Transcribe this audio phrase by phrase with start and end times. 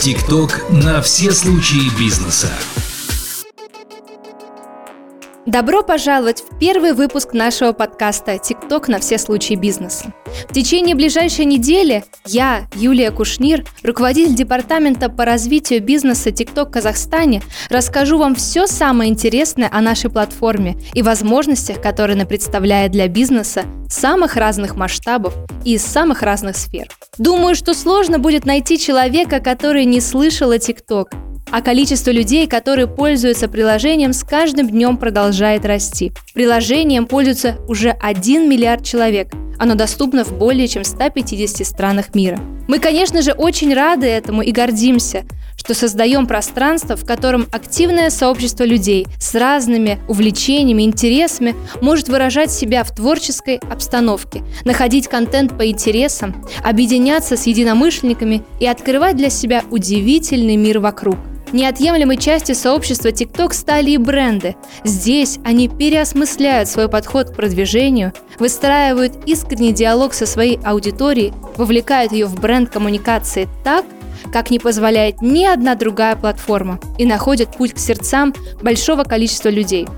[0.00, 2.50] ТикТок на все случаи бизнеса.
[5.50, 10.14] Добро пожаловать в первый выпуск нашего подкаста «ТикТок на все случаи бизнеса».
[10.48, 18.16] В течение ближайшей недели я, Юлия Кушнир, руководитель департамента по развитию бизнеса ТикТок Казахстане, расскажу
[18.16, 24.36] вам все самое интересное о нашей платформе и возможностях, которые она представляет для бизнеса самых
[24.36, 26.86] разных масштабов и из самых разных сфер.
[27.18, 31.10] Думаю, что сложно будет найти человека, который не слышал о ТикТок,
[31.50, 36.12] а количество людей, которые пользуются приложением, с каждым днем продолжает расти.
[36.34, 39.28] Приложением пользуется уже 1 миллиард человек.
[39.58, 42.40] Оно доступно в более чем 150 странах мира.
[42.66, 45.24] Мы, конечно же, очень рады этому и гордимся,
[45.56, 52.84] что создаем пространство, в котором активное сообщество людей с разными увлечениями, интересами может выражать себя
[52.84, 60.56] в творческой обстановке, находить контент по интересам, объединяться с единомышленниками и открывать для себя удивительный
[60.56, 61.16] мир вокруг.
[61.52, 64.54] Неотъемлемой частью сообщества TikTok стали и бренды.
[64.84, 72.26] Здесь они переосмысляют свой подход к продвижению, выстраивают искренний диалог со своей аудиторией, вовлекают ее
[72.26, 73.84] в бренд коммуникации так,
[74.32, 79.88] как не позволяет ни одна другая платформа, и находят путь к сердцам большого количества людей.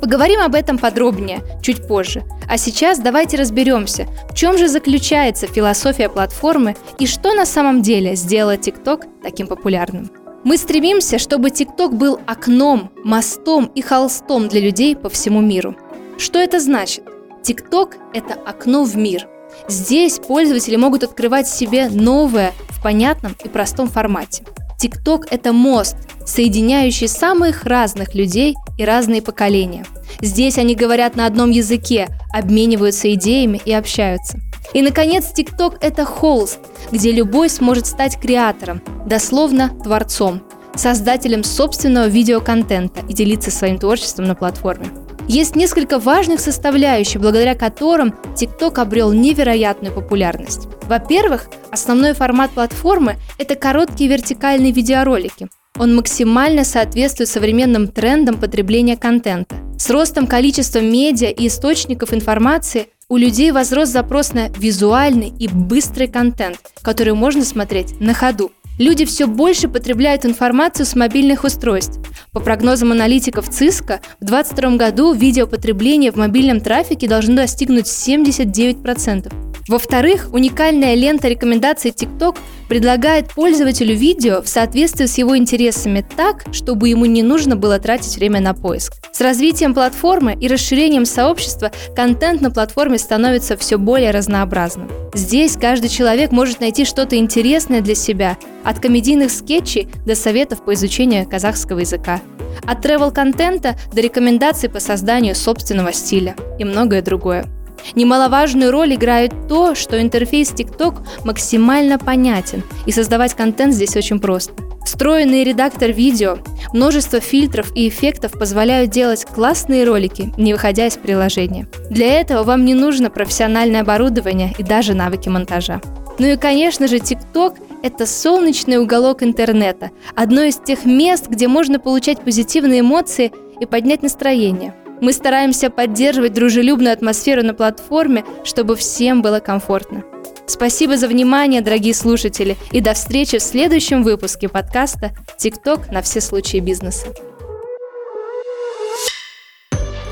[0.00, 2.24] Поговорим об этом подробнее чуть позже.
[2.48, 8.16] А сейчас давайте разберемся, в чем же заключается философия платформы и что на самом деле
[8.16, 10.10] сделало TikTok таким популярным.
[10.44, 15.76] Мы стремимся, чтобы TikTok был окном, мостом и холстом для людей по всему миру.
[16.18, 17.04] Что это значит?
[17.44, 19.28] TikTok– это окно в мир.
[19.68, 24.44] Здесь пользователи могут открывать себе новое в понятном и простом формате.
[24.82, 29.86] TikTok– это мост, соединяющий самых разных людей и разные поколения.
[30.20, 34.40] Здесь они говорят на одном языке, обмениваются идеями и общаются.
[34.72, 36.60] И, наконец, TikTok– это холст,
[36.90, 40.42] где любой сможет стать креатором, дословно творцом,
[40.74, 44.86] создателем собственного видеоконтента и делиться своим творчеством на платформе.
[45.28, 50.68] Есть несколько важных составляющих, благодаря которым TikTok обрел невероятную популярность.
[50.88, 55.48] Во-первых, основной формат платформы– это короткие вертикальные видеоролики.
[55.78, 59.56] Он максимально соответствует современным трендам потребления контента.
[59.78, 66.08] С ростом количества медиа и источников информации у людей возрос запрос на визуальный и быстрый
[66.08, 68.52] контент, который можно смотреть на ходу.
[68.78, 72.00] Люди все больше потребляют информацию с мобильных устройств.
[72.32, 79.51] По прогнозам аналитиков ЦИСКа, в 2022 году видеопотребление в мобильном трафике должно достигнуть 79%.
[79.68, 82.36] Во-вторых, уникальная лента рекомендаций TikTok
[82.68, 88.16] предлагает пользователю видео в соответствии с его интересами так, чтобы ему не нужно было тратить
[88.16, 88.94] время на поиск.
[89.12, 94.90] С развитием платформы и расширением сообщества контент на платформе становится все более разнообразным.
[95.14, 100.74] Здесь каждый человек может найти что-то интересное для себя, от комедийных скетчей до советов по
[100.74, 102.20] изучению казахского языка,
[102.64, 107.46] от тревел-контента до рекомендаций по созданию собственного стиля и многое другое.
[107.94, 114.54] Немаловажную роль играет то, что интерфейс TikTok максимально понятен, и создавать контент здесь очень просто.
[114.84, 116.38] Встроенный редактор видео,
[116.72, 121.68] множество фильтров и эффектов позволяют делать классные ролики, не выходя из приложения.
[121.88, 125.80] Для этого вам не нужно профессиональное оборудование и даже навыки монтажа.
[126.18, 131.78] Ну и, конечно же, TikTok– это солнечный уголок интернета, одно из тех мест, где можно
[131.78, 139.20] получать позитивные эмоции и поднять настроение– мы стараемся поддерживать дружелюбную атмосферу на платформе, чтобы всем
[139.20, 140.04] было комфортно.
[140.46, 146.20] Спасибо за внимание, дорогие слушатели, и до встречи в следующем выпуске подкаста «ТикТок на все
[146.20, 147.08] случаи бизнеса».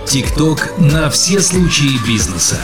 [0.07, 2.57] ТикТок на все случаи бизнеса.